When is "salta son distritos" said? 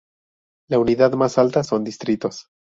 1.29-2.47